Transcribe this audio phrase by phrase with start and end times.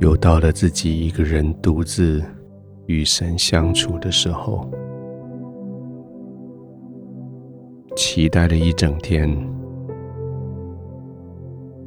[0.00, 2.22] 又到了自己一个人独自
[2.86, 4.70] 与神相处的时候，
[7.96, 9.28] 期待了一整天，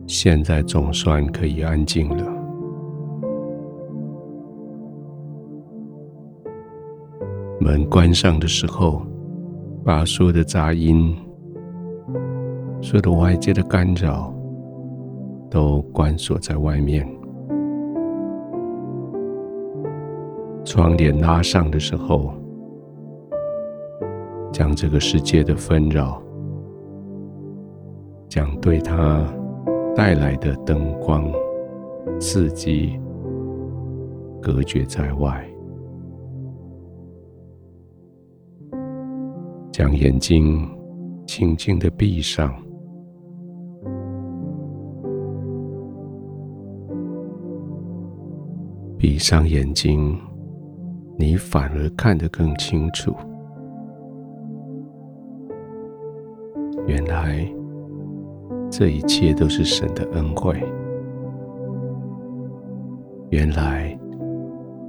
[0.07, 2.25] 现在总算可以安静了。
[7.61, 9.01] 门关上的时候，
[9.85, 11.15] 把所有的杂音、
[12.81, 14.33] 所有的外界的干扰
[15.49, 17.07] 都关锁在外面。
[20.63, 22.33] 窗帘拉上的时候，
[24.53, 26.21] 将这个世界的纷扰，
[28.29, 29.25] 将对它
[29.95, 31.29] 带来的灯光
[32.19, 32.99] 刺激
[34.41, 35.45] 隔绝在外，
[39.71, 40.69] 将眼睛
[41.25, 42.53] 轻轻的闭上，
[48.97, 50.17] 闭上眼睛。
[51.21, 53.15] 你反而看得更清楚。
[56.87, 57.47] 原来
[58.71, 60.59] 这一切都是神的恩惠。
[63.29, 63.95] 原来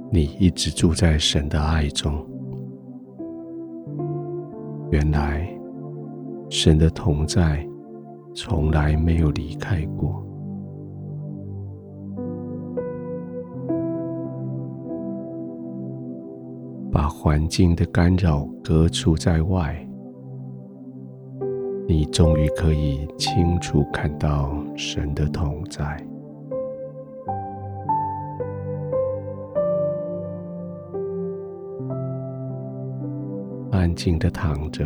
[0.09, 2.27] 你一直住在神的爱中。
[4.89, 5.47] 原来
[6.49, 7.63] 神的同在
[8.33, 10.32] 从来没有离开过。
[16.93, 19.75] 把环境的干扰隔除在外，
[21.87, 25.83] 你终于可以清楚看到神的同在。
[33.71, 34.85] 安静的躺着，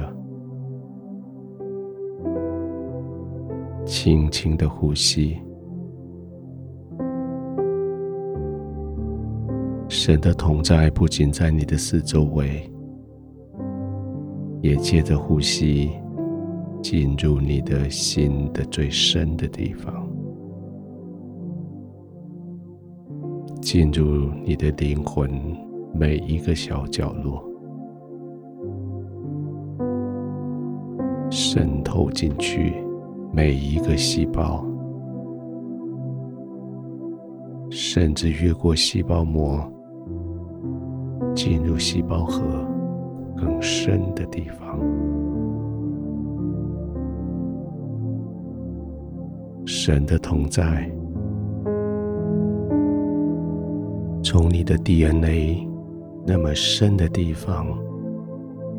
[3.85, 5.38] 轻轻的呼吸。
[10.08, 12.72] 神的同在不仅在你的四周围，
[14.62, 15.91] 也借着呼吸
[16.81, 20.07] 进入你的心的最深的地方，
[23.62, 25.29] 进入你的灵魂
[25.94, 27.44] 每一个小角落，
[31.29, 32.75] 渗透进去
[33.34, 34.66] 每一个细胞，
[37.69, 39.69] 甚至越过细胞膜。
[41.38, 42.42] 进入细胞核
[43.38, 44.80] 更深的地方，
[49.64, 50.92] 神的同在
[54.24, 55.70] 从你的 DNA
[56.26, 57.68] 那么深的地方，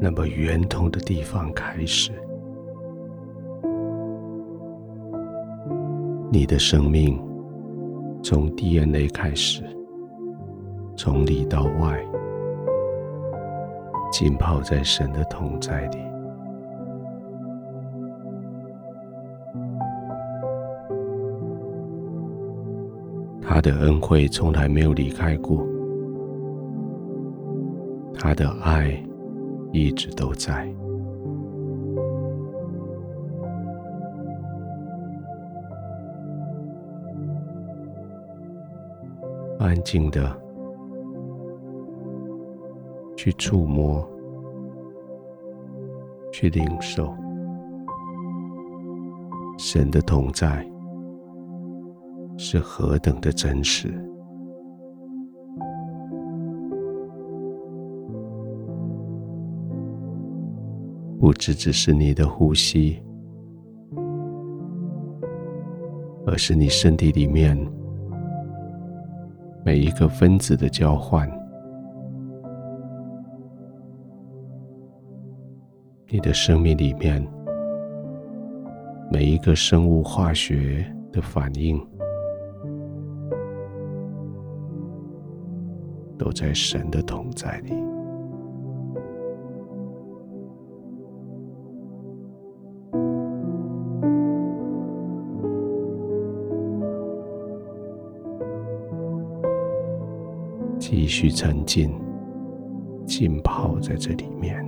[0.01, 2.11] 那么圆通的地方开始，
[6.33, 7.17] 你的生命
[8.21, 9.63] 从 DNA 开始，
[10.97, 12.05] 从里到外。
[14.11, 15.99] 浸泡在神的同在里，
[23.41, 25.67] 他的恩惠从来没有离开过，
[28.15, 29.01] 他的爱
[29.73, 30.69] 一直都在。
[39.59, 40.48] 安静的。
[43.19, 44.09] 去触摸，
[46.33, 47.13] 去领受
[49.59, 50.65] 神的同在
[52.37, 53.89] 是何等的真实。
[61.19, 63.03] 不只只是你的呼吸，
[66.25, 67.59] 而是你身体里面
[69.65, 71.29] 每一个分子的交换。
[76.11, 77.23] 你的生命里面，
[79.13, 80.83] 每一个生物化学
[81.13, 81.79] 的反应，
[86.17, 87.75] 都在神的同在里。
[100.79, 101.93] 继续沉浸、
[103.07, 104.67] 浸泡在这里面。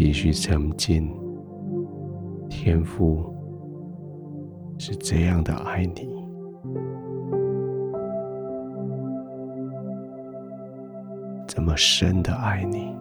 [0.00, 1.10] 继续沉浸，
[2.48, 3.34] 天赋
[4.78, 6.08] 是这样的爱你，
[11.48, 12.94] 这么深的爱你，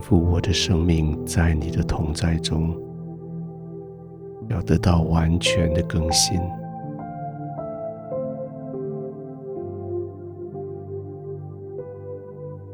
[0.00, 2.74] 天父，我的生命在你的同在中，
[4.48, 6.40] 要得到完全的更新。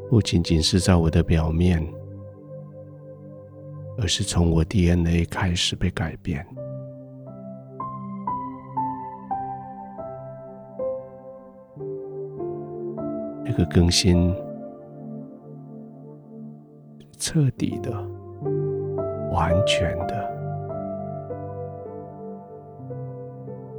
[0.09, 1.85] 不仅仅是在我的表面，
[3.97, 6.47] 而是从我 DNA 开始被改变。
[13.45, 14.33] 这个更新，
[17.17, 17.91] 彻底的、
[19.31, 20.29] 完全的、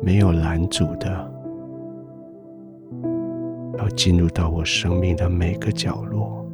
[0.02, 1.32] 没有拦阻的。
[3.78, 6.44] 要进入到我生命的每个角落，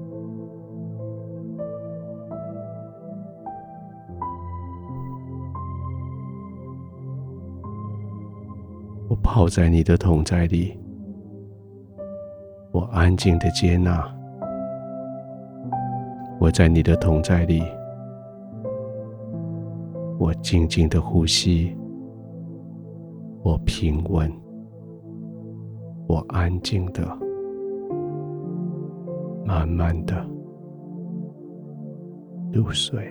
[9.08, 10.78] 我泡在你的同在里，
[12.72, 14.06] 我安静的接纳，
[16.44, 17.62] 我在你的同在里，
[20.19, 21.75] 我静静的呼吸，
[23.43, 24.31] 我平稳。
[26.06, 27.02] 我安静的、
[29.46, 30.23] 慢慢的
[32.52, 33.02] 入睡。